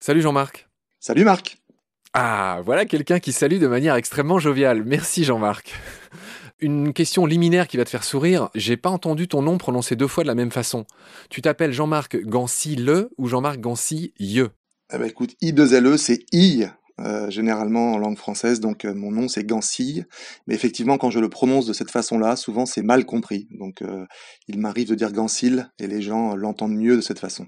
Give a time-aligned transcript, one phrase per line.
[0.00, 0.68] Salut Jean-Marc.
[0.98, 1.58] Salut Marc.
[2.14, 4.82] Ah, voilà quelqu'un qui salue de manière extrêmement joviale.
[4.84, 5.74] Merci Jean-Marc.
[6.58, 8.50] Une question liminaire qui va te faire sourire.
[8.54, 10.84] J'ai pas entendu ton nom prononcé deux fois de la même façon.
[11.30, 14.44] Tu t'appelles Jean-Marc Gancy le ou Jean-Marc Gancy ye
[14.92, 16.66] eh ben, écoute, I2LE, c'est I,
[17.00, 20.06] euh, généralement en langue française, donc euh, mon nom c'est Gancille,
[20.46, 24.04] mais effectivement quand je le prononce de cette façon-là, souvent c'est mal compris, donc euh,
[24.48, 27.46] il m'arrive de dire Gancille et les gens l'entendent mieux de cette façon.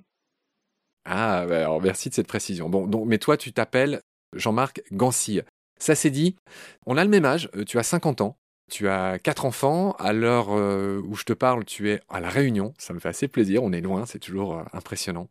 [1.05, 2.71] Ah, bah, alors merci de cette précision.
[2.71, 4.01] Bon, donc, mais toi, tu t'appelles
[4.35, 5.43] Jean-Marc Gancille.
[5.79, 6.37] Ça c'est dit.
[6.87, 8.39] On a le même âge, tu as 50 ans.
[8.71, 9.93] Tu as quatre enfants.
[9.99, 12.73] À l'heure où je te parle, tu es à La Réunion.
[12.79, 13.65] Ça me fait assez plaisir.
[13.65, 15.29] On est loin, c'est toujours impressionnant.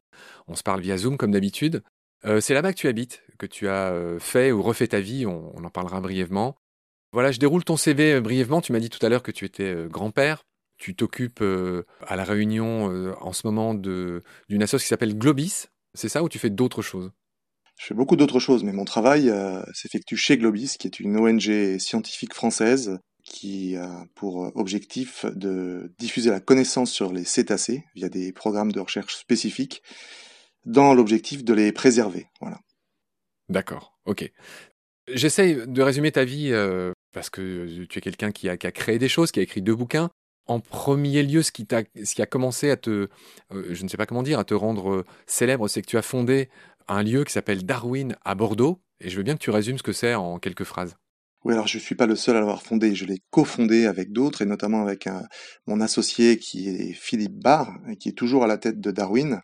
[0.47, 1.81] On se parle via Zoom comme d'habitude.
[2.23, 5.25] C'est là-bas que tu habites, que tu as fait ou refait ta vie.
[5.25, 6.55] On, en parlera brièvement.
[7.13, 8.61] Voilà, je déroule ton CV brièvement.
[8.61, 10.43] Tu m'as dit tout à l'heure que tu étais grand-père.
[10.81, 14.23] Tu t'occupes euh, à la Réunion euh, en ce moment d'une
[14.63, 17.11] association qui s'appelle Globis, c'est ça ou tu fais d'autres choses?
[17.77, 21.17] Je fais beaucoup d'autres choses, mais mon travail euh, s'effectue chez Globis, qui est une
[21.17, 28.09] ONG scientifique française qui a pour objectif de diffuser la connaissance sur les cétacés via
[28.09, 29.83] des programmes de recherche spécifiques
[30.65, 32.27] dans l'objectif de les préserver.
[32.39, 32.59] Voilà.
[33.49, 34.31] D'accord, ok.
[35.07, 36.51] J'essaye de résumer ta vie
[37.11, 39.61] parce que tu es quelqu'un qui a, qui a, créé des choses, qui a écrit
[39.61, 40.09] deux bouquins
[40.47, 43.07] en premier lieu, ce qui, a, ce qui a commencé à te,
[43.53, 45.97] euh, je ne sais pas comment dire, à te rendre euh, célèbre, c'est que tu
[45.97, 46.49] as fondé
[46.87, 48.81] un lieu qui s'appelle Darwin à Bordeaux.
[48.99, 50.95] Et je veux bien que tu résumes ce que c'est en quelques phrases.
[51.43, 54.11] Oui, alors je ne suis pas le seul à l'avoir fondé, je l'ai cofondé avec
[54.11, 55.09] d'autres, et notamment avec
[55.65, 59.41] mon associé qui est Philippe Barr, qui est toujours à la tête de Darwin,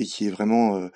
[0.00, 0.88] et qui est vraiment euh,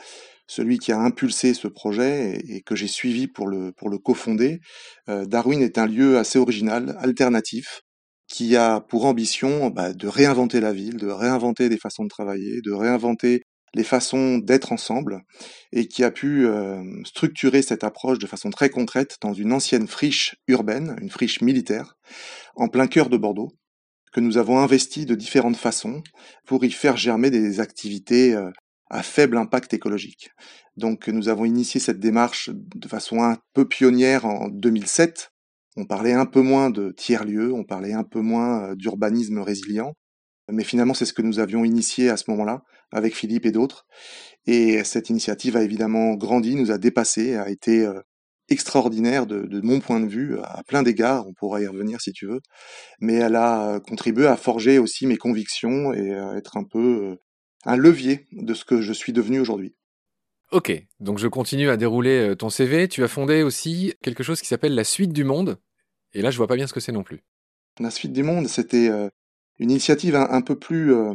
[0.47, 4.61] celui qui a impulsé ce projet et, que j'ai suivi pour le, pour le cofonder.
[5.07, 7.81] Darwin est un lieu assez original, alternatif,
[8.29, 12.61] qui a pour ambition bah, de réinventer la ville, de réinventer des façons de travailler,
[12.63, 13.43] de réinventer
[13.75, 15.23] les façons d'être ensemble,
[15.73, 19.89] et qui a pu euh, structurer cette approche de façon très concrète dans une ancienne
[19.89, 21.97] friche urbaine, une friche militaire,
[22.55, 23.53] en plein cœur de Bordeaux,
[24.13, 26.03] que nous avons investi de différentes façons
[26.47, 28.51] pour y faire germer des activités euh,
[28.91, 30.31] à faible impact écologique.
[30.77, 35.31] Donc nous avons initié cette démarche de façon un peu pionnière en 2007
[35.77, 39.95] on parlait un peu moins de tiers-lieux, on parlait un peu moins euh, d'urbanisme résilient,
[40.51, 42.63] mais finalement c'est ce que nous avions initié à ce moment-là
[42.93, 43.87] avec Philippe et d'autres.
[44.47, 48.01] Et cette initiative a évidemment grandi, nous a dépassé, a été euh,
[48.49, 52.27] extraordinaire de, mon point de vue à plein d'égards, on pourra y revenir si tu
[52.27, 52.41] veux,
[53.01, 57.17] mais elle a contribué à forger aussi mes convictions et à être un peu euh,
[57.65, 59.75] un levier de ce que je suis devenu aujourd'hui.
[60.53, 62.87] Ok, donc je continue à dérouler euh, ton CV.
[62.87, 65.59] Tu as fondé aussi quelque chose qui s'appelle la Suite du Monde.
[66.13, 67.25] Et là, je vois pas bien ce que c'est non plus.
[67.81, 69.09] La Suite du Monde, c'était euh,
[69.59, 71.13] une initiative un, peu plus, euh,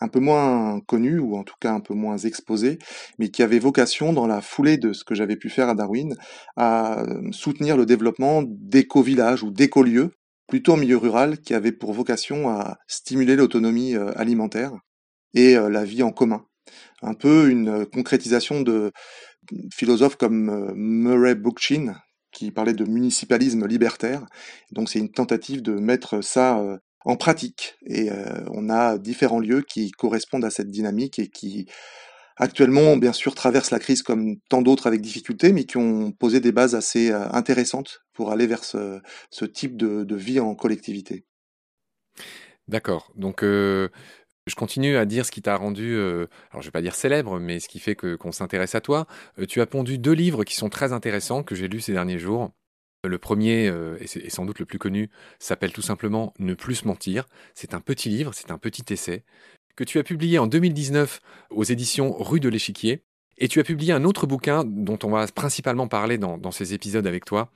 [0.00, 2.78] un peu moins connue ou en tout cas un peu moins exposée,
[3.18, 6.14] mais qui avait vocation, dans la foulée de ce que j'avais pu faire à Darwin,
[6.56, 10.10] à soutenir le développement d'éco-villages ou d'éco-lieux,
[10.46, 14.72] plutôt en milieu rural, qui avaient pour vocation à stimuler l'autonomie alimentaire
[15.34, 16.46] et la vie en commun
[17.04, 18.92] un peu une euh, concrétisation de
[19.72, 21.94] philosophes comme euh, Murray Bookchin,
[22.32, 24.26] qui parlait de municipalisme libertaire.
[24.72, 27.76] Donc c'est une tentative de mettre ça euh, en pratique.
[27.86, 28.08] Et
[28.50, 31.66] on a différents lieux qui correspondent à cette dynamique et qui
[32.38, 36.40] actuellement, bien sûr, traversent la crise comme tant d'autres avec difficulté, mais qui ont posé
[36.40, 41.26] des bases assez intéressantes pour aller vers ce, type de, vie en collectivité.
[42.68, 43.12] D'accord.
[43.16, 43.44] Donc
[44.46, 47.40] je continue à dire ce qui t'a rendu, euh, alors je vais pas dire célèbre,
[47.40, 49.06] mais ce qui fait que qu'on s'intéresse à toi.
[49.38, 52.18] Euh, tu as pondu deux livres qui sont très intéressants que j'ai lus ces derniers
[52.18, 52.50] jours.
[53.04, 57.26] Le premier, euh, et sans doute le plus connu, s'appelle tout simplement Ne plus mentir.
[57.54, 59.24] C'est un petit livre, c'est un petit essai
[59.76, 63.02] que tu as publié en 2019 aux éditions Rue de l'Échiquier.
[63.38, 66.72] Et tu as publié un autre bouquin dont on va principalement parler dans, dans ces
[66.72, 67.50] épisodes avec toi,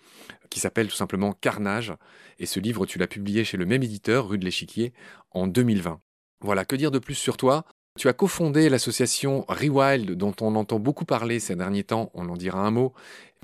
[0.51, 1.95] qui s'appelle tout simplement Carnage.
[2.41, 4.93] Et ce livre, tu l'as publié chez le même éditeur, Rue de l'Échiquier,
[5.31, 6.01] en 2020.
[6.41, 7.65] Voilà, que dire de plus sur toi?
[7.99, 12.37] Tu as cofondé l'association Rewild, dont on entend beaucoup parler ces derniers temps, on en
[12.37, 12.93] dira un mot.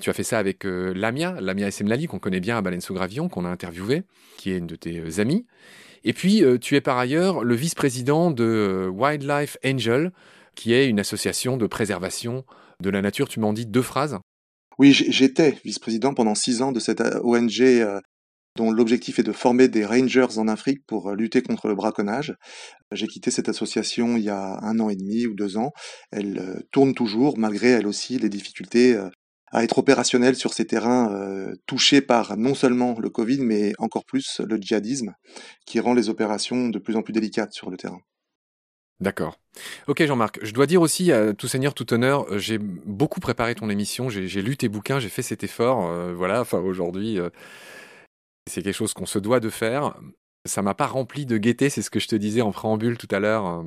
[0.01, 2.95] Tu as fait ça avec euh, Lamia, Lamia Essemlali, qu'on connaît bien à Baleine sous
[2.95, 4.05] Gravion, qu'on a interviewé,
[4.37, 5.45] qui est une de tes euh, amies.
[6.05, 10.13] Et puis, euh, tu es par ailleurs le vice-président de Wildlife Angel,
[10.55, 12.45] qui est une association de préservation
[12.81, 13.29] de la nature.
[13.29, 14.19] Tu m'en dis deux phrases
[14.77, 17.63] oui, j'étais vice-président pendant six ans de cette ONG
[18.57, 22.37] dont l'objectif est de former des rangers en Afrique pour euh, lutter contre le braconnage.
[22.93, 25.73] J'ai quitté cette association il y a un an et demi ou deux ans.
[26.13, 29.09] Elle euh, tourne toujours, malgré elle aussi les difficultés euh,
[29.51, 31.17] à être opérationnelle sur ces terrains
[31.67, 35.15] touchés par non seulement le Covid, mais encore plus le djihadisme,
[35.65, 38.01] qui rend les opérations de plus en plus délicates sur le terrain.
[38.99, 39.39] D'accord.
[39.87, 43.71] Ok Jean-Marc, je dois dire aussi à tout seigneur, tout honneur, j'ai beaucoup préparé ton
[43.71, 47.21] émission, j'ai lu tes bouquins, j'ai fait cet effort, voilà, enfin aujourd'hui,
[48.49, 49.95] c'est quelque chose qu'on se doit de faire.
[50.45, 53.09] Ça m'a pas rempli de gaieté, c'est ce que je te disais en préambule tout
[53.11, 53.65] à l'heure.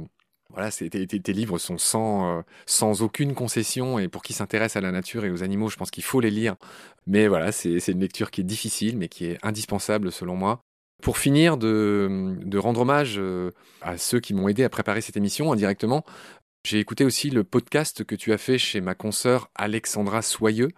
[0.50, 5.25] Voilà, tes, livres sont sans, sans aucune concession et pour qui s'intéresse à la nature
[5.25, 6.56] et aux animaux, je pense qu'il faut les lire.
[7.06, 10.62] Mais voilà, c'est une lecture qui est difficile, mais qui est indispensable selon moi.
[11.01, 13.51] Pour finir, de, rendre hommage euh,
[13.81, 16.03] à ceux qui m'ont aidé à préparer cette émission indirectement,
[16.65, 20.69] j'ai écouté aussi le podcast que tu as fait chez ma consoeur Alexandra Soyeux,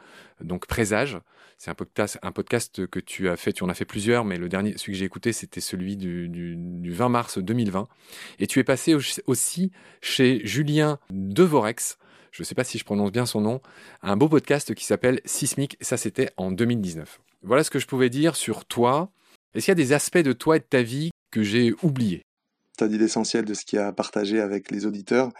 [0.41, 1.17] donc Présage.
[1.59, 4.37] C'est un podcast, un podcast que tu as fait, tu en as fait plusieurs, mais
[4.37, 6.57] le dernier, celui que j'ai écouté, c'était celui du,
[6.89, 7.89] 20 mars 2020.
[8.39, 8.95] Et tu es passé
[9.25, 11.97] aussi chez Julien Devorex,
[12.31, 13.61] je ne sais pas si je prononce bien son nom,
[14.01, 17.19] un beau podcast qui s'appelle Sismic, ça c'était en 2019.
[17.43, 19.11] Voilà ce que je pouvais dire sur toi,
[19.53, 22.21] est-ce qu'il y a des aspects de toi et de ta vie que j'ai oubliés?
[22.77, 25.33] Tu as dit l'essentiel de ce qu'il y a à partager avec les auditeurs.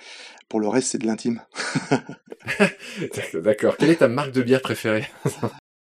[0.50, 1.42] Pour le reste, c'est de l'intime.
[3.36, 3.78] D'accord.
[3.78, 5.08] Quelle est ta marque de bière préférée?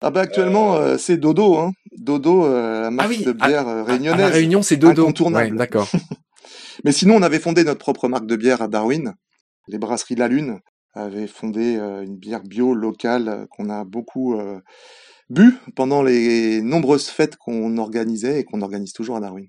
[0.02, 1.72] Ah bah actuellement euh, c'est Dodo hein.
[1.98, 4.26] Dodo euh, la marque ah de bière euh, réunionnaise.
[4.26, 5.04] À, la Réunion c'est Dodo.
[5.04, 5.58] Incontournable.
[5.58, 5.90] d'accord.
[6.84, 9.16] Mais sinon on avait fondé notre propre marque de bière à Darwin.
[9.68, 10.60] Les brasseries La Lune
[10.94, 14.40] avaient fondé une bière bio locale qu'on a beaucoup
[15.30, 19.48] bu pendant les nombreuses fêtes qu'on organisait et qu'on organise toujours à Darwin.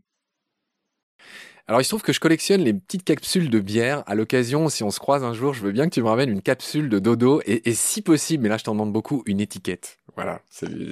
[1.69, 4.03] Alors il se trouve que je collectionne les petites capsules de bière.
[4.07, 6.31] À l'occasion, si on se croise un jour, je veux bien que tu me ramènes
[6.31, 9.99] une capsule de dodo et, si possible, mais là je t'en demande beaucoup, une étiquette.
[10.17, 10.41] Voilà.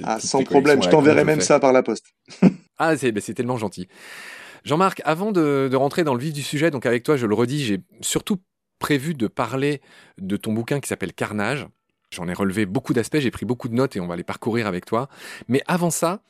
[0.03, 2.05] Ah, sans problème, je t'enverrai même ça par la poste.
[2.77, 3.87] ah, ben, c'est tellement gentil.
[4.65, 7.33] Jean-Marc, avant de, de, rentrer dans le vif du sujet, donc avec toi, je le
[7.33, 8.37] redis, j'ai surtout
[8.77, 9.81] prévu de parler
[10.19, 11.67] de ton bouquin qui s'appelle Carnage.
[12.11, 14.67] J'en ai relevé beaucoup d'aspects, j'ai pris beaucoup de notes et on va les parcourir
[14.67, 15.09] avec toi.
[15.47, 16.21] Mais avant ça,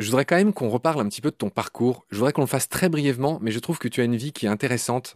[0.00, 2.06] je voudrais quand même qu'on reparle un petit peu de ton parcours.
[2.10, 4.32] Je voudrais qu'on le fasse très brièvement, mais je trouve que tu as une vie
[4.32, 5.14] qui est intéressante.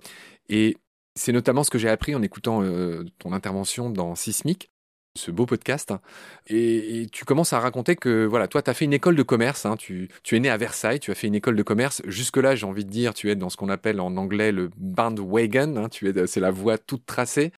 [0.48, 0.76] Et
[1.14, 4.70] c'est notamment ce que j'ai appris en écoutant euh, ton intervention dans Sismic,
[5.16, 5.94] ce beau podcast.
[6.48, 9.64] Et, tu commences à raconter que, voilà, toi, tu as fait une école de commerce.
[9.64, 9.76] Hein.
[9.76, 12.02] tu, es né à Versailles, tu as fait une école de commerce.
[12.06, 15.76] Jusque-là, j'ai envie de dire, tu es dans ce qu'on appelle en anglais le bandwagon.
[15.76, 17.52] Hein, tu es, c'est la voie toute tracée.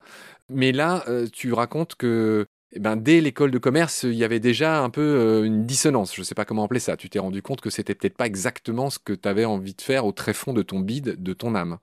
[0.50, 4.40] Mais là, euh, tu racontes que eh ben, dès l'école de commerce, il y avait
[4.40, 6.14] déjà un peu euh, une dissonance.
[6.14, 6.96] Je ne sais pas comment appeler ça.
[6.96, 9.80] Tu t'es rendu compte que c'était peut-être pas exactement ce que tu avais envie de
[9.80, 11.78] faire au très fond de ton bide, de ton âme.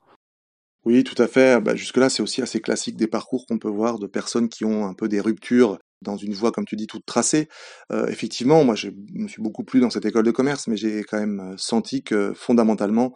[0.83, 1.61] Oui, tout à fait.
[1.61, 4.85] Bah, jusque-là, c'est aussi assez classique des parcours qu'on peut voir de personnes qui ont
[4.85, 7.47] un peu des ruptures dans une voie, comme tu dis, toute tracée.
[7.91, 11.03] Euh, effectivement, moi, je me suis beaucoup plu dans cette école de commerce, mais j'ai
[11.03, 13.13] quand même senti que fondamentalement,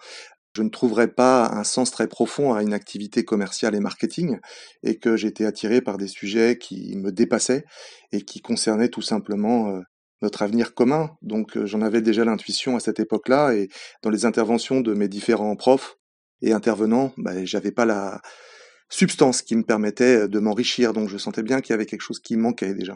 [0.55, 4.39] je ne trouverais pas un sens très profond à une activité commerciale et marketing
[4.83, 7.65] et que j'étais attiré par des sujets qui me dépassaient
[8.13, 9.81] et qui concernaient tout simplement euh,
[10.21, 11.11] notre avenir commun.
[11.21, 13.67] Donc euh, j'en avais déjà l'intuition à cette époque-là et
[14.01, 15.97] dans les interventions de mes différents profs
[16.41, 18.21] et intervenants, bah, j'avais pas la
[18.89, 20.93] substance qui me permettait de m'enrichir.
[20.93, 22.95] Donc je sentais bien qu'il y avait quelque chose qui manquait déjà.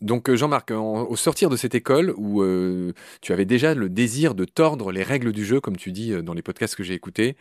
[0.00, 4.36] Donc euh, Jean-Marc, au sortir de cette école où euh, tu avais déjà le désir
[4.36, 6.94] de tordre les règles du jeu, comme tu dis euh, dans les podcasts que j'ai
[6.94, 7.36] écoutés,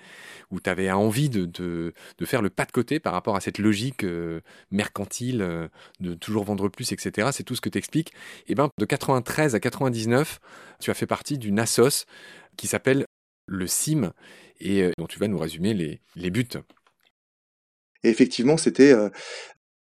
[0.49, 1.93] où tu avais envie de,
[2.25, 4.05] faire le pas de côté par rapport à cette logique
[4.71, 5.69] mercantile
[5.99, 7.29] de toujours vendre plus, etc.
[7.31, 8.13] C'est tout ce que tu expliques.
[8.47, 10.39] Et ben de 93 à 99,
[10.79, 12.05] tu as fait partie d'une assos
[12.55, 13.05] qui s'appelle
[13.45, 14.13] le CIM
[14.59, 16.47] et dont tu vas nous résumer les, les buts.
[18.03, 18.93] Effectivement, c'était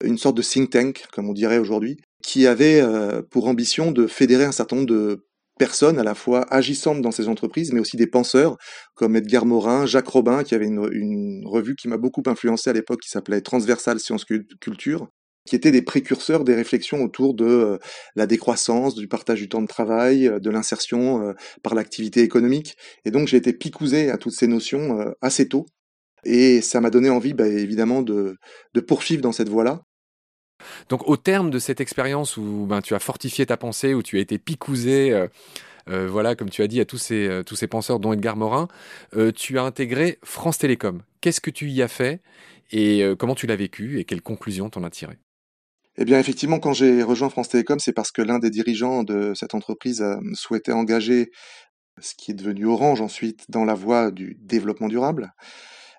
[0.03, 4.07] une sorte de think tank, comme on dirait aujourd'hui, qui avait euh, pour ambition de
[4.07, 5.27] fédérer un certain nombre de
[5.59, 8.57] personnes à la fois agissantes dans ces entreprises, mais aussi des penseurs
[8.95, 13.01] comme Edgar Morin, Jacques Robin, qui avait une, revue qui m'a beaucoup influencé à l'époque,
[13.03, 14.25] qui s'appelait Transversal Sciences
[14.61, 15.09] Culture,
[15.47, 17.79] qui étaient des précurseurs des réflexions autour de euh,
[18.17, 22.77] la décroissance, du partage du temps de travail, euh, de l'insertion par l'activité économique.
[23.05, 25.67] Et donc j'ai été picousé à toutes ces notions assez tôt.
[26.25, 28.37] Et ça m'a donné envie, bah, évidemment, de,
[28.75, 29.83] de poursuivre dans cette voie-là.
[30.89, 34.19] Donc au terme de cette expérience où ben, tu as fortifié ta pensée, où tu
[34.19, 35.27] as été picousé, euh,
[35.89, 38.37] euh, voilà, comme tu as dit à tous ces, euh, tous ces penseurs, dont Edgar
[38.37, 38.69] Morin,
[39.35, 41.03] tu as intégré France Télécom.
[41.21, 42.21] Qu'est-ce que tu y as fait
[42.71, 45.19] et comment tu l'as vécu et quelles conclusions t'en as tiré
[45.99, 49.35] eh bien, effectivement, quand j'ai rejoint France Télécom, c'est parce que l'un des dirigeants de
[49.35, 50.03] cette entreprise
[50.33, 51.31] souhaitait engager
[52.01, 55.35] ce qui est devenu Orange ensuite dans la voie du développement durable.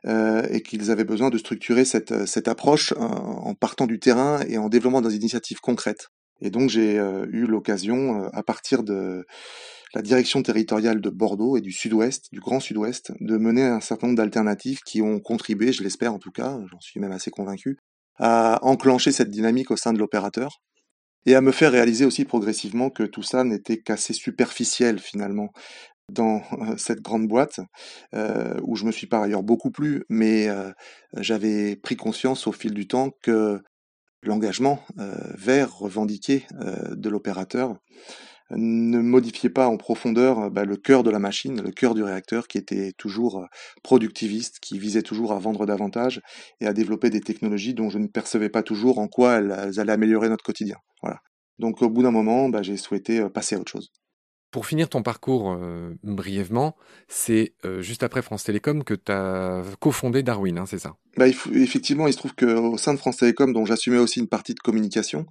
[0.05, 3.99] Euh, et qu'ils avaient besoin de structurer cette, euh, cette approche euh, en, partant du
[3.99, 6.09] terrain et en développant des initiatives concrètes.
[6.41, 9.25] Et donc j'ai eu l'occasion, à partir de
[9.93, 14.07] la direction territoriale de Bordeaux et du Sud-Ouest, du Grand Sud-Ouest, de mener un certain
[14.07, 17.77] nombre d'alternatives qui ont contribué, je l'espère en tout cas, j'en suis même assez convaincu,
[18.19, 20.59] à enclencher cette dynamique au sein de l'opérateur
[21.25, 25.53] et à me faire réaliser aussi progressivement que tout ça n'était qu'assez superficiel finalement.
[26.11, 26.41] Dans
[26.77, 27.59] cette grande boîte,
[28.13, 30.47] où je me suis par ailleurs beaucoup plu, mais
[31.17, 33.61] j'avais pris conscience au fil du temps que
[34.21, 37.75] l'engagement vers revendiqué de l'opérateur
[38.51, 42.47] ne modifiait pas en profondeur bah, le cœur de la machine, le cœur du réacteur
[42.47, 43.45] qui était toujours
[43.83, 46.21] productiviste, qui visait toujours à vendre davantage
[46.59, 49.93] et à développer des technologies dont je ne percevais pas toujours en quoi elles, allaient
[49.93, 50.75] améliorer notre quotidien.
[51.01, 51.19] Voilà.
[51.57, 53.91] Donc au bout d'un moment, bah, j'ai souhaité passer à autre chose.
[54.53, 56.75] Pour finir ton parcours euh, brièvement,
[57.07, 60.93] c'est euh, juste après France Télécom que tu as cofondé Darwin, hein, c'est ça?
[61.17, 64.53] Bah, Effectivement, il se trouve qu'au sein de France Télécom, dont j'assumais aussi une partie
[64.53, 65.25] de communication,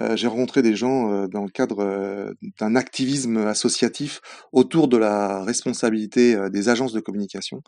[0.00, 4.20] euh, j'ai rencontré des gens dans le cadre d'un activisme associatif
[4.52, 7.62] autour de la responsabilité des agences de communication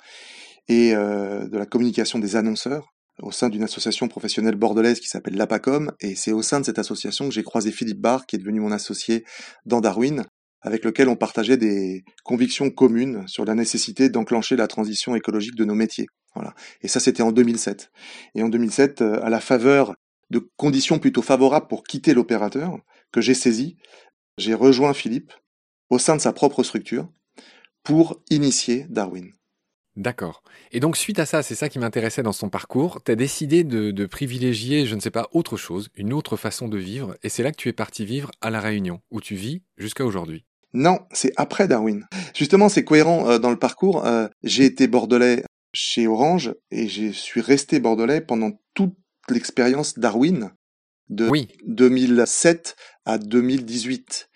[0.68, 2.88] et de la communication des annonceurs
[3.22, 6.78] au sein d'une association professionnelle bordelaise qui s'appelle l'APACOM, et c'est au sein de cette
[6.78, 9.24] association que j'ai croisé Philippe Barr, qui est devenu mon associé
[9.66, 10.24] dans Darwin,
[10.62, 15.64] avec lequel on partageait des convictions communes sur la nécessité d'enclencher la transition écologique de
[15.64, 16.06] nos métiers.
[16.34, 16.54] Voilà.
[16.82, 17.90] Et ça, c'était en 2007.
[18.34, 19.94] Et en 2007, euh, à la faveur
[20.30, 22.78] de conditions plutôt favorables pour quitter l'opérateur,
[23.12, 23.76] que j'ai saisi,
[24.38, 25.32] j'ai rejoint Philippe
[25.88, 27.08] au sein de sa propre structure
[27.82, 29.32] pour initier Darwin.
[29.96, 30.42] D'accord.
[30.70, 33.64] Et donc, suite à ça, c'est ça qui m'intéressait dans son parcours, tu as décidé
[33.64, 37.28] de, de, privilégier, je ne sais pas, autre chose, une autre façon de vivre, et
[37.28, 40.44] c'est là que tu es parti vivre à La Réunion, où tu vis jusqu'à aujourd'hui.
[40.72, 42.06] Non, c'est après Darwin.
[42.34, 44.06] Justement, c'est cohérent euh, dans le parcours.
[44.06, 48.94] Euh, j'ai été bordelais chez Orange et je suis resté bordelais pendant toute
[49.28, 50.52] l'expérience Darwin
[51.08, 51.28] de
[51.66, 54.28] 2007 à 2018.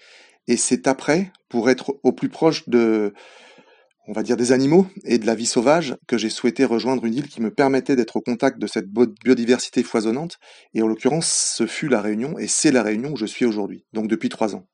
[0.49, 3.15] Et c'est après, pour être au plus proche de,
[4.09, 7.15] on va dire, des animaux et de la vie sauvage, que j'ai souhaité rejoindre une
[7.15, 10.39] île qui me permettait d'être au contact de cette biodiversité foisonnante.
[10.75, 13.85] Et en l'occurrence, ce fut la Réunion et c'est la Réunion où je suis aujourd'hui,
[13.93, 14.67] donc depuis trois ans.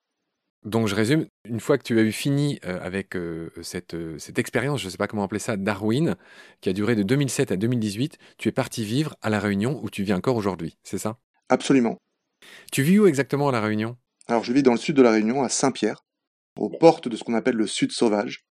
[0.65, 4.19] Donc je résume, une fois que tu as eu fini euh, avec euh, cette, euh,
[4.19, 6.17] cette expérience, je ne sais pas comment appeler ça, Darwin,
[6.61, 9.89] qui a duré de 2007 à 2018, tu es parti vivre à La Réunion où
[9.89, 11.17] tu vis encore aujourd'hui, c'est ça?
[11.49, 11.97] Absolument.
[12.73, 13.97] Tu vis où exactement à La Réunion?
[14.29, 16.05] Alors je vis dans le sud de La Réunion, à Saint-Pierre,
[16.59, 18.45] aux portes de ce qu'on appelle le sud sauvage.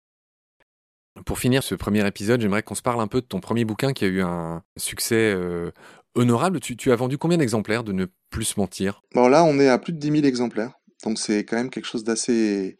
[1.25, 3.91] Pour finir ce premier épisode, j'aimerais qu'on se parle un peu de ton premier bouquin
[3.91, 5.35] qui a eu un succès
[6.13, 6.59] honorable.
[6.59, 9.01] Tu, tu, as vendu combien d'exemplaires de Ne plus mentir?
[9.15, 10.73] Bon là, on est à plus de 10 000 exemplaires.
[11.03, 12.77] Donc c'est quand même quelque chose d'assez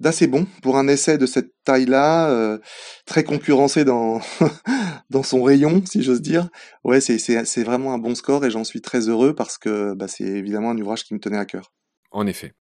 [0.00, 2.58] d'assez bon pour un essai de cette taille-là, euh,
[3.06, 4.20] très concurrencé dans
[5.10, 6.48] dans son rayon, si j'ose dire.
[6.84, 10.08] Ouais, c'est c'est vraiment un bon score et j'en suis très heureux parce que bah,
[10.08, 11.72] c'est évidemment un ouvrage qui me tenait à cœur.
[12.10, 12.54] En effet.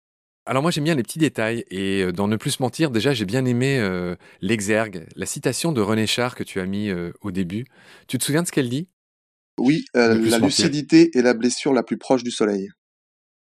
[0.46, 3.26] Alors moi j'aime bien les petits détails et euh, dans Ne plus mentir, déjà j'ai
[3.26, 6.90] bien aimé euh, l'exergue, la citation de René Char que tu as mis
[7.22, 7.66] au débit.
[8.08, 8.90] Tu te souviens de ce qu'elle dit?
[9.60, 12.70] Oui, la lucidité est la blessure la plus proche du soleil.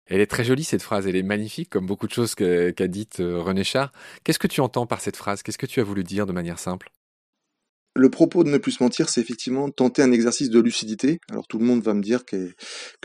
[0.07, 3.19] Elle est très jolie cette phrase, elle est magnifique comme beaucoup de choses qu'a dites
[3.21, 3.91] euh, René Char.
[4.23, 5.43] Qu'est-ce que tu entends par cette phrase?
[5.43, 6.91] Qu'est-ce que tu as voulu dire de manière simple?
[7.95, 11.19] Le propos de ne plus mentir, c'est effectivement tenter un exercice de lucidité.
[11.29, 12.53] Alors tout le monde va me dire que,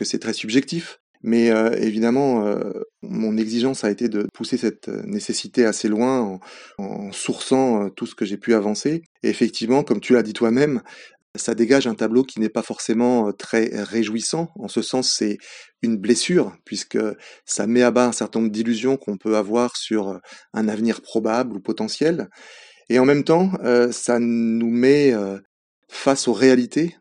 [0.02, 5.66] c'est très subjectif, mais euh, évidemment, euh, mon exigence a été de pousser cette nécessité
[5.66, 6.40] assez loin en,
[6.78, 9.02] en sourçant tout ce que j'ai pu avancer.
[9.22, 10.82] Et effectivement, comme tu l'as dit toi-même,
[11.34, 14.50] ça dégage un tableau qui n'est pas forcément très réjouissant.
[14.58, 15.38] En ce sens, c'est
[15.82, 16.98] une blessure, puisque
[17.44, 20.20] ça met à bas un certain nombre d'illusions qu'on peut avoir sur
[20.52, 22.28] un avenir probable ou potentiel.
[22.88, 23.52] Et en même temps,
[23.92, 25.12] ça nous met
[25.88, 26.96] face aux réalités,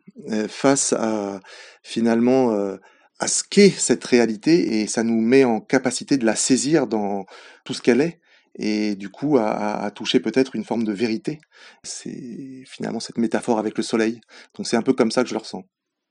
[0.48, 1.40] face à
[1.82, 2.76] finalement
[3.18, 7.24] à ce qu'est cette réalité, et ça nous met en capacité de la saisir dans
[7.64, 8.20] tout ce qu'elle est
[8.58, 11.40] et du coup à, toucher peut-être une forme de vérité.
[11.82, 14.20] C'est finalement cette métaphore avec le soleil.
[14.56, 15.64] Donc c'est un peu comme ça que je le ressens.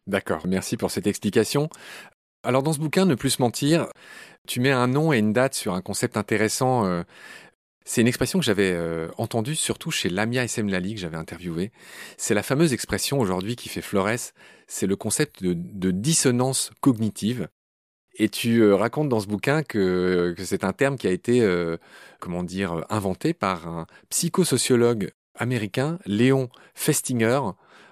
[0.08, 1.70] D'accord, merci pour cette explication.
[2.44, 3.88] Alors dans ce bouquin, Ne plus mentir,
[4.48, 6.86] tu mets un nom et une date sur un concept intéressant.
[6.86, 7.04] Euh,
[7.84, 11.72] c'est une expression que j'avais euh, entendue surtout chez Lamia SM Lali que j'avais interviewé.
[12.18, 14.34] C'est la fameuse expression aujourd'hui qui fait florès,
[14.68, 17.48] c'est le concept de dissonance cognitive.
[18.18, 21.42] Et tu euh, racontes dans ce bouquin que, que c'est un terme qui a été,
[21.42, 21.78] euh,
[22.20, 27.42] comment dire, inventé par un psychosociologue américain, Léon Festinger,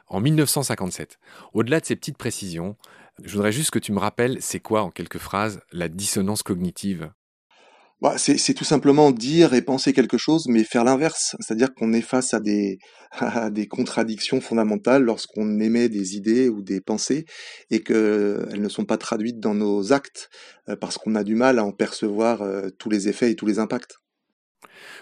[0.08, 1.20] en 1957.
[1.53, 2.75] Au-delà de ces petites précisions,
[3.24, 7.12] je voudrais juste que tu me rappelles, c'est quoi en quelques phrases la dissonance cognitive
[8.05, 11.35] bah, c'est tout simplement dire et penser quelque chose, mais faire l'inverse.
[11.39, 12.33] C'est-à-dire qu'on est face
[13.19, 17.25] à des, contradictions fondamentales lorsqu'on émet des idées ou des pensées
[17.71, 20.29] et qu'elles ne sont pas traduites dans nos actes
[20.69, 23.47] euh, parce qu'on a du mal à en percevoir euh, tous les effets et tous
[23.47, 23.95] les impacts.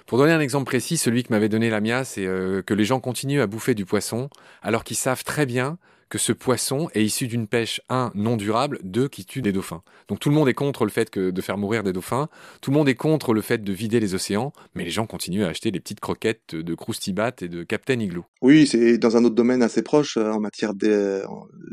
[0.05, 3.01] Pour donner un exemple précis, celui que m'avait donné Lamia, c'est euh, que les gens
[3.01, 4.29] continuent à bouffer du poisson
[4.61, 5.77] alors qu'ils savent très bien
[6.13, 9.81] que ce poisson est issu d'une pêche, un, non durable, deux, qui tue des dauphins.
[10.07, 12.29] Donc tout le monde est contre le fait de faire mourir des dauphins,
[12.61, 15.43] tout le monde est contre le fait de vider les océans, mais les gens continuent
[15.43, 16.75] à acheter des petites croquettes de
[17.13, 18.25] Bat et de Captain Igloo.
[18.43, 21.23] Oui, c'est dans un autre domaine assez proche, euh, en matière de,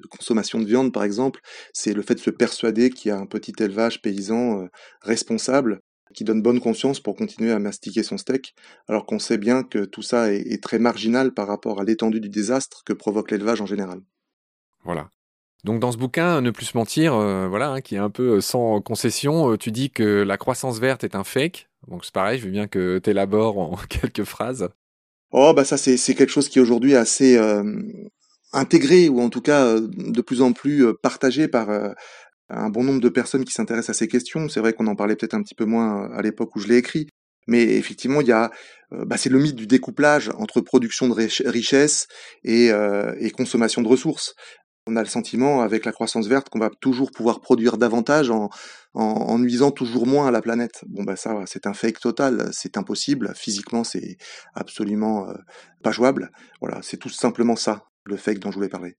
[0.09, 1.41] consommation de viande par exemple,
[1.75, 4.67] c'est le fait de se persuader qu'il y a un petit élevage paysan euh,
[5.03, 5.81] responsable
[6.15, 8.55] qui donne bonne conscience pour continuer à mastiquer son steak,
[8.89, 12.31] alors qu'on sait bien que tout ça est très marginal par rapport à l'étendue du
[12.31, 14.01] désastre que provoque l'élevage en général.
[14.85, 15.11] Voilà.
[15.65, 18.37] Donc dans ce bouquin, Ne plus se mentir, euh, voilà, hein, qui est un peu
[18.37, 21.69] euh, sans concession, euh, tu dis que la croissance verte est un fake.
[21.89, 24.71] Donc c'est pareil, je veux bien que tu élabores en quelques phrases.
[25.33, 27.39] Oh bah ça c'est quelque chose qui est aujourd'hui assez
[28.53, 31.69] intégré ou en tout cas de plus en plus partagé par
[32.49, 34.49] un bon nombre de personnes qui s'intéressent à ces questions.
[34.49, 36.79] C'est vrai qu'on en parlait peut-être un petit peu moins à l'époque où je l'ai
[36.79, 37.07] écrit,
[37.47, 38.51] mais effectivement, il y a,
[38.91, 41.15] bah, c'est le mythe du découplage entre production de
[41.49, 42.09] richesse
[42.43, 42.73] et,
[43.33, 44.35] consommation de ressources
[44.87, 49.39] on a le sentiment, avec la croissance verte, qu'on va toujours pouvoir produire davantage en,
[49.39, 50.85] nuisant toujours moins à la planète.
[50.89, 53.33] Bon, bah ça, c'est un fake total, c'est impossible.
[53.37, 54.17] Physiquement, c'est
[54.55, 55.35] absolument euh,
[55.83, 56.31] pas jouable.
[56.61, 58.97] Voilà, c'est tout simplement ça, le fake dont je voulais parler.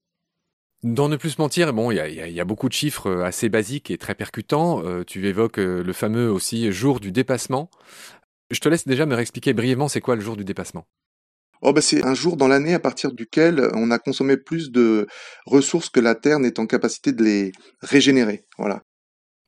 [0.82, 3.98] Dans Ne plus mentir, bon, il y a, beaucoup de chiffres euh, assez basiques et
[3.98, 4.84] très percutants.
[4.84, 7.70] Euh, tu évoques le fameux aussi jour du dépassement.
[8.50, 10.86] Je te laisse déjà me réexpliquer brièvement c'est quoi le jour du dépassement?
[11.62, 15.06] Oh bah c'est un jour dans l'année à partir duquel on a consommé plus de
[15.46, 18.44] ressources que la Terre n'est en capacité de les régénérer.
[18.58, 18.82] Voilà.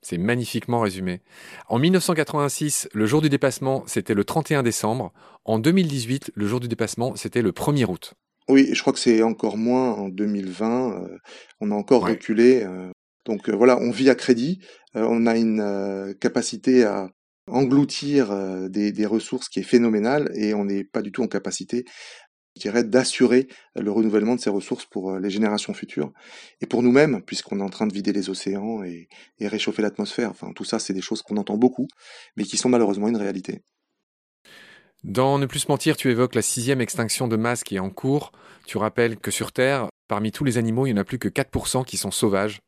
[0.00, 1.23] C'est magnifiquement résumé.
[1.68, 5.12] En 1986, le jour du dépassement, c'était le 31 décembre.
[5.44, 8.14] En 2018, le jour du dépassement, c'était le 1er août.
[8.49, 10.92] Oui, je crois que c'est encore moins en 2020.
[10.92, 11.18] Euh,
[11.61, 12.62] on a encore reculé.
[12.62, 12.90] Euh,
[13.25, 14.61] donc euh, voilà, on vit à crédit.
[14.94, 17.11] on a une capacité à
[17.47, 21.85] engloutir euh, des, ressources qui est phénoménale et on n'est pas du tout en capacité,
[22.57, 26.13] je dirais, d'assurer le renouvellement de ces ressources pour euh, les générations futures
[26.61, 29.09] et pour nous-mêmes, puisqu'on est en train de vider les océans et,
[29.39, 30.31] et réchauffer l'atmosphère.
[30.31, 31.89] Enfin, tout ça, c'est des choses qu'on entend beaucoup,
[32.37, 33.63] mais qui sont malheureusement une réalité.
[35.05, 38.33] Dans Ne plus mentir, tu évoques la sixième extinction de masse qui est en cours.
[38.67, 41.29] Tu rappelles que sur Terre, parmi tous les animaux, il n'y en a plus que
[41.29, 42.61] 4% qui sont sauvages.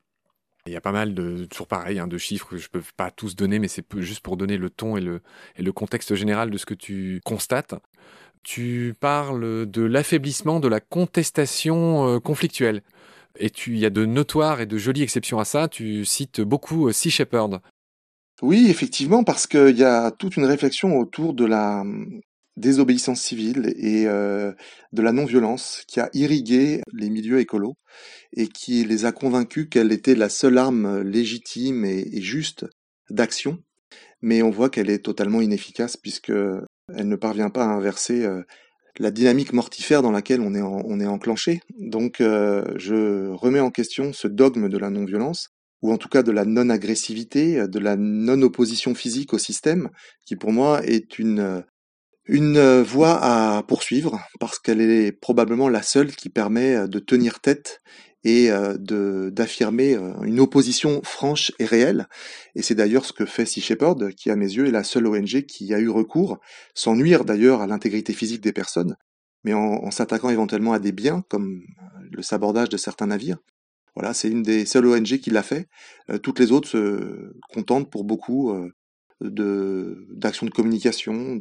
[0.66, 3.10] Il y a pas mal de, toujours pareil, hein, de chiffres que je peux pas
[3.10, 5.22] tous donner, mais c'est juste pour donner le ton et le,
[5.56, 7.74] et le contexte général de ce que tu constates.
[8.42, 12.82] Tu parles de l'affaiblissement de la contestation euh, conflictuelle.
[13.38, 15.68] Et il y a de notoires et de jolies exceptions à ça.
[15.68, 17.60] Tu cites beaucoup euh, Sea Shepherd.
[18.42, 21.84] Oui, effectivement, parce qu'il y a toute une réflexion autour de la
[22.56, 24.52] désobéissance civile et euh,
[24.92, 27.76] de la non-violence qui a irrigué les milieux écolos
[28.34, 32.66] et qui les a convaincus qu'elle était la seule arme légitime et, juste
[33.10, 33.62] d'action.
[34.22, 38.42] Mais on voit qu'elle est totalement inefficace puisque elle ne parvient pas à inverser euh,
[38.98, 41.60] la dynamique mortifère dans laquelle on est, on est enclenché.
[41.78, 45.50] Donc euh, je remets en question ce dogme de la non-violence
[45.82, 49.90] ou en tout cas de la non-agressivité, de la non-opposition physique au système,
[50.24, 51.62] qui pour moi est une
[52.28, 56.98] une euh, voie à poursuivre parce qu'elle est probablement la seule qui permet euh, de
[56.98, 57.80] tenir tête
[58.24, 58.76] et euh,
[59.30, 62.08] d'affirmer une opposition franche et réelle.
[62.56, 65.06] Et c'est d'ailleurs ce que fait Sea Shepherd, qui à mes yeux est la seule
[65.06, 66.40] ONG qui a eu recours,
[66.74, 68.96] sans nuire d'ailleurs à l'intégrité physique des personnes,
[69.44, 71.62] mais en, s'attaquant éventuellement à des biens comme
[72.10, 73.38] le sabordage de certains navires.
[73.94, 75.68] Voilà, c'est une des seules ONG qui l'a fait.
[76.24, 78.52] toutes les autres se contentent pour beaucoup
[79.20, 81.40] d'actions de communication,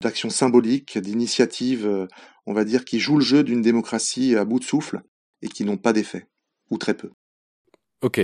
[0.00, 2.06] d'actions symboliques, d'initiatives, euh,
[2.46, 5.02] on va dire, qui jouent le jeu d'une démocratie à bout de souffle
[5.42, 6.26] et qui n'ont pas d'effet,
[6.70, 7.10] ou très peu.
[8.02, 8.20] Ok.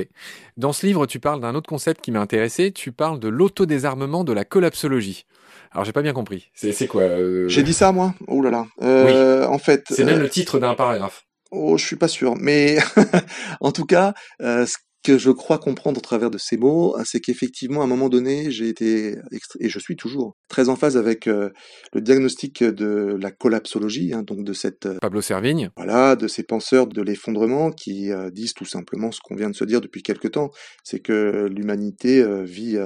[0.57, 2.73] Dans ce livre, tu parles d'un autre concept qui m'a intéressé.
[2.73, 5.27] Tu parles de l'autodésarmement de la collapsologie.
[5.71, 6.51] Alors, j'ai pas bien compris.
[6.55, 8.15] C'est quoi euh, J'ai dit ça, moi?
[8.27, 8.67] Oh là là.
[8.83, 9.85] Euh, En fait.
[9.91, 11.27] C'est même le titre d'un paragraphe.
[11.51, 12.79] Oh, je suis pas sûr, mais
[13.61, 17.21] en tout cas, euh, ce que je crois comprendre au travers de ces mots, c'est
[17.21, 19.17] qu'effectivement, à un moment donné, j'ai été,
[19.61, 21.51] et je suis toujours, très en phase avec euh,
[21.93, 24.87] le diagnostic de la collapsologie, hein, donc de cette...
[24.87, 25.71] Euh, Pablo Servigne.
[25.77, 29.55] Voilà, de ces penseurs de l'effondrement qui euh, disent tout simplement ce qu'on vient de
[29.55, 30.51] se dire depuis quelque temps,
[30.83, 32.77] c'est que l'humanité vit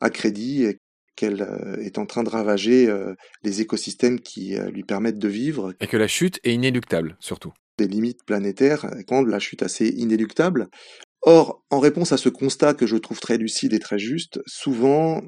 [0.00, 0.78] à crédit et
[1.14, 1.46] qu'elle
[1.80, 2.88] est en train de ravager
[3.42, 5.74] les écosystèmes qui lui permettent de vivre.
[5.80, 10.68] Et que la chute est inéluctable, surtout des limites planétaires, quand la chute assez inéluctable,
[11.28, 15.22] Or, en réponse à ce constat que je trouve très lucide et très juste, souvent,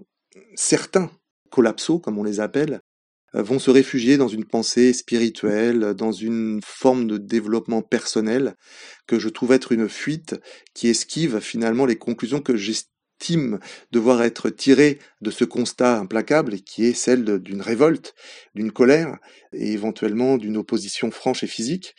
[0.55, 1.11] certains
[1.51, 2.81] collapsos, comme on les appelle,
[3.35, 8.55] euh, vont se réfugier dans une pensée spirituelle, dans une forme de développement personnel,
[9.09, 10.37] que je trouve être une fuite
[10.73, 13.59] qui esquive finalement les conclusions que j'estime
[13.91, 18.15] devoir être tirées de ce constat implacable, qui est celle d'une révolte,
[18.55, 19.19] d'une colère,
[19.53, 21.97] et éventuellement d'une opposition franche et physique,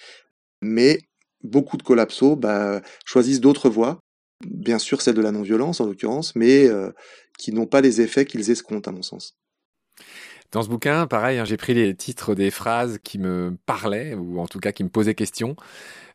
[0.61, 0.99] mais
[1.43, 3.99] beaucoup de collapsos bah, choisissent d'autres voies,
[4.45, 6.91] bien sûr celle de la non-violence en l'occurrence, mais euh,
[7.37, 9.37] qui n'ont pas les effets qu'ils escomptent à mon sens.
[10.51, 14.39] Dans ce bouquin, pareil, hein, j'ai pris les titres des phrases qui me parlaient, ou
[14.39, 15.55] en tout cas qui me posaient question.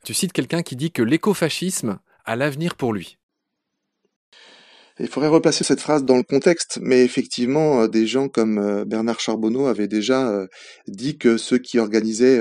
[0.05, 3.19] Tu cites quelqu'un qui dit que l'écofascisme a l'avenir pour lui.
[4.99, 8.85] Il faudrait replacer cette phrase dans le contexte, mais effectivement, euh, des gens comme euh,
[8.85, 10.47] Bernard Charbonneau avaient déjà
[10.89, 12.41] dit que ceux qui organisaient,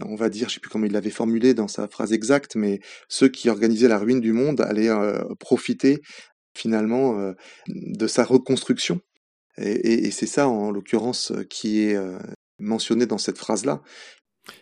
[0.00, 2.80] on va dire, je sais plus comment il l'avait formulé dans sa phrase exacte, mais
[3.08, 4.90] ceux qui organisaient la ruine du monde allaient
[5.38, 6.00] profiter
[6.54, 7.32] finalement
[7.68, 9.00] de sa reconstruction.
[9.58, 11.98] Et, et c'est ça, en l'occurrence, qui est
[12.58, 13.82] mentionné dans cette phrase-là.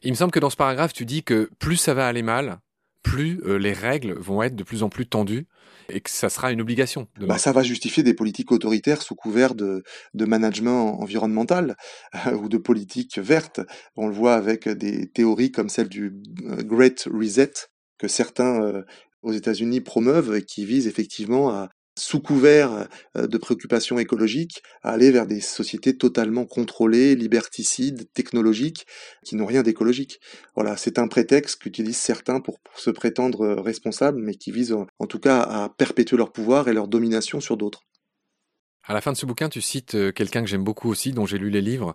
[0.03, 2.59] Il me semble que dans ce paragraphe, tu dis que plus ça va aller mal,
[3.03, 5.47] plus les règles vont être de plus en plus tendues
[5.91, 7.09] et que ça sera une obligation.
[7.19, 9.83] Bah, ça va justifier des politiques autoritaires sous couvert de,
[10.15, 11.77] de management environnemental
[12.41, 13.61] ou de politique verte.
[13.97, 16.13] On le voit avec des théories comme celle du
[16.47, 17.53] euh, Great Reset
[17.99, 18.83] que certains euh,
[19.23, 21.69] aux États-Unis promeuvent et qui visent effectivement à,
[22.01, 22.87] sous couvert
[23.17, 28.87] euh, de préoccupations écologiques, à aller vers des sociétés totalement contrôlées, liberticides, technologiques,
[29.25, 30.19] qui n'ont rien d'écologique.
[30.55, 35.07] Voilà, c'est un prétexte qu'utilisent certains pour, se prétendre euh, responsables, mais qui visent en
[35.07, 37.83] tout cas à perpétuer leur pouvoir et leur domination sur d'autres.
[38.87, 41.27] À la fin de ce bouquin, tu cites euh, quelqu'un que j'aime beaucoup aussi, dont
[41.27, 41.95] j'ai lu les livres,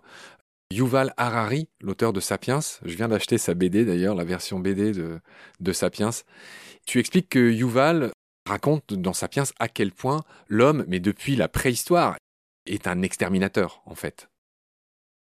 [0.72, 2.60] Yuval Harari, l'auteur de Sapiens.
[2.84, 6.10] Je viens d'acheter sa BD d'ailleurs, la version BD de Sapiens.
[6.86, 8.12] Tu expliques que Yuval
[8.46, 12.16] raconte dans Sapiens à quel point l'homme, mais depuis la préhistoire,
[12.66, 14.28] est un exterminateur, en fait.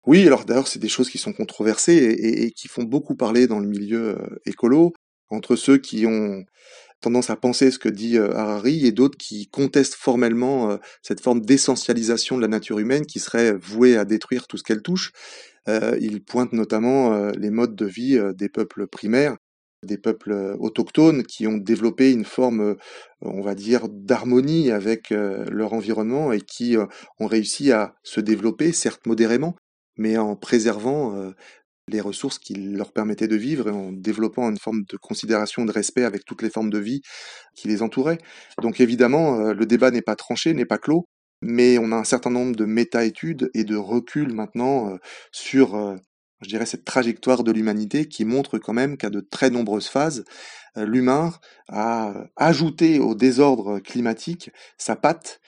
[0.06, 3.58] Oui, alors d'ailleurs, c'est des choses qui sont controversées et, qui font beaucoup parler dans
[3.58, 4.92] le milieu euh, écolo,
[5.28, 6.44] entre ceux qui ont
[7.00, 11.20] tendance à penser ce que dit euh, Harari et d'autres qui contestent formellement euh, cette
[11.20, 15.12] forme d'essentialisation de la nature humaine qui serait vouée à détruire tout ce qu'elle touche.
[16.00, 19.36] il pointe notamment les modes de vie des peuples primaires
[19.82, 22.74] des peuples euh, autochtones qui ont développé une forme, euh,
[23.22, 26.76] on va dire, d'harmonie avec euh, leur environnement et qui
[27.18, 29.56] ont réussi à se développer, certes modérément,
[29.96, 31.32] mais en préservant
[31.88, 35.72] les ressources qui leur permettaient de vivre et en développant une forme de considération, de
[35.72, 37.02] respect avec toutes les formes de vie
[37.54, 38.18] qui les entouraient.
[38.62, 41.06] Donc évidemment, le débat n'est pas tranché, n'est pas clos,
[41.42, 44.96] mais on a un certain nombre de méta-études et de recul maintenant
[45.32, 45.98] sur
[46.42, 50.24] je dirais, cette trajectoire de l'humanité qui montre quand même qu'à de très nombreuses phases,
[50.76, 51.32] euh, l'humain
[51.68, 55.40] a ajouté au désordre climatique sa patte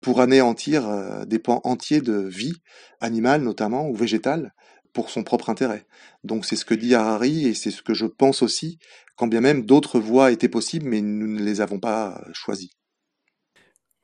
[0.00, 2.54] pour anéantir euh, des pans entiers de vie,
[3.00, 4.54] animale notamment, ou végétale,
[4.92, 5.86] pour son propre intérêt.
[6.24, 8.78] Donc c'est ce que dit Harari et c'est ce que je pense aussi,
[9.16, 12.77] quand bien même d'autres voies étaient possibles, mais nous ne les avons pas choisies.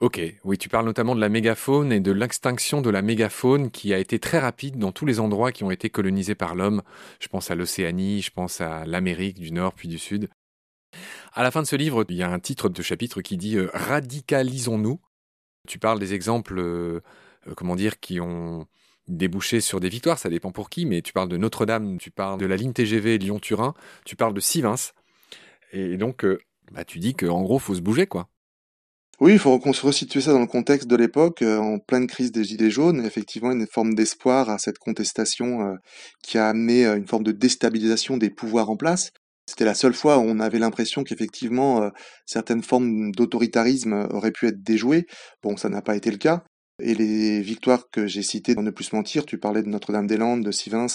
[0.04, 3.94] Ok, oui, tu parles notamment de la mégafaune et de l'extinction de la mégafaune qui
[3.94, 6.82] a été très rapide dans tous les endroits qui ont été colonisés par l'homme.
[7.20, 10.28] Je pense à l'Océanie, je pense à l'Amérique du Nord puis du Sud.
[11.32, 13.56] À la fin de ce livre, il y a un titre de chapitre qui dit
[13.56, 15.00] euh, Radicalisons-nous.
[15.66, 17.00] Tu parles des exemples, euh,
[17.46, 18.66] euh, comment dire, qui ont
[19.08, 22.38] débouché sur des victoires, ça dépend pour qui, mais tu parles de Notre-Dame, tu parles
[22.38, 23.72] de la ligne TGV Lyon-Turin,
[24.04, 24.92] tu parles de Sivins.
[25.72, 26.26] Et donc,
[26.72, 28.28] bah, tu dis qu'en gros, faut se bouger, quoi.
[29.20, 32.42] Oui, il faut resituer ça dans le contexte de l'époque, euh, en pleine crise des
[32.42, 35.74] Gilets jaunes, effectivement une forme d'espoir à cette contestation euh,
[36.22, 39.12] qui a amené euh, une forme de déstabilisation des pouvoirs en place.
[39.46, 41.90] C'était la seule fois où on avait l'impression qu'effectivement
[42.24, 45.04] certaines formes d'autoritarisme auraient pu être déjouées.
[45.42, 46.42] Bon, ça n'a pas été le cas.
[46.82, 50.50] Et les victoires que j'ai citées dans Ne plus mentir, tu parlais de Notre-Dame-des-Landes, de
[50.50, 50.86] Sivins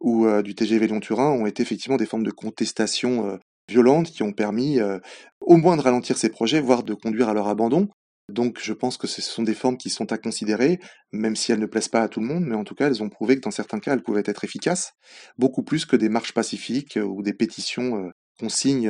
[0.00, 4.80] ou du TGV Lyon-Turin, ont été effectivement des formes de contestation violentes qui ont permis
[4.80, 4.98] euh,
[5.40, 7.88] au moins de ralentir ces projets, voire de conduire à leur abandon.
[8.28, 10.80] Donc je pense que ce sont des formes qui sont à considérer,
[11.12, 13.02] même si elles ne plaisent pas à tout le monde, mais en tout cas elles
[13.02, 14.92] ont prouvé que dans certains cas elles pouvaient être efficaces,
[15.38, 18.88] beaucoup plus que des marches pacifiques euh, ou des pétitions euh, qu'on signe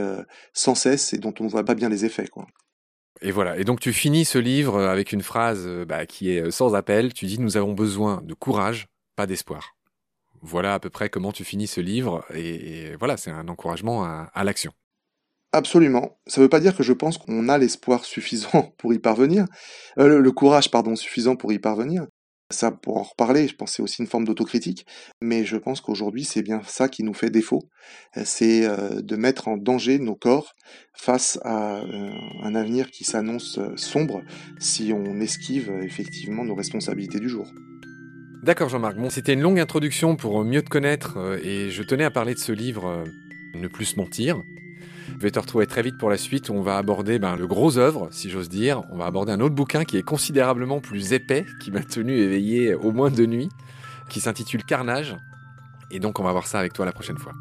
[0.52, 2.28] sans cesse et dont on ne voit pas bien les effets.
[3.22, 6.74] Et voilà, et donc tu finis ce livre avec une phrase bah, qui est sans
[6.74, 9.77] appel, tu dis nous avons besoin de courage, pas d'espoir.
[10.42, 14.44] Voilà à peu près comment tu finis ce livre, et, voilà, c'est un encouragement à,
[14.44, 14.72] l'action.
[15.52, 16.18] Absolument.
[16.26, 19.46] Ça ne veut pas dire que je pense qu'on a l'espoir suffisant pour y parvenir,
[19.98, 22.06] euh, le, courage, pardon, suffisant pour y parvenir.
[22.50, 24.86] Ça, pour en reparler, je pense c'est aussi une forme d'autocritique,
[25.20, 27.68] mais je pense qu'aujourd'hui, c'est bien ça qui nous fait défaut.
[28.24, 30.54] C'est euh, de mettre en danger nos corps
[30.94, 32.10] face à euh,
[32.42, 34.22] un avenir qui s'annonce sombre
[34.58, 37.46] si on esquive effectivement nos responsabilités du jour.
[38.42, 42.04] D'accord Jean-Marc, bon, c'était une longue introduction pour mieux te connaître euh, et je tenais
[42.04, 43.04] à parler de ce livre euh,
[43.54, 44.40] Ne plus mentir.
[45.08, 47.48] Je vais te retrouver très vite pour la suite où on va aborder ben, le
[47.48, 48.82] gros œuvre, si j'ose dire.
[48.90, 52.74] On va aborder un autre bouquin qui est considérablement plus épais, qui m'a tenu éveillé
[52.74, 53.48] au moins deux nuits,
[54.08, 55.16] qui s'intitule Carnage.
[55.90, 57.32] Et donc on va voir ça avec toi la prochaine fois.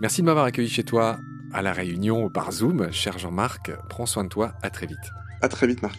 [0.00, 1.18] Merci de m'avoir accueilli chez toi.
[1.52, 2.92] à la réunion par Zoom.
[2.92, 4.98] Cher Jean-Marc, prends soin de toi, à très vite.
[5.40, 5.98] À très vite, Marc.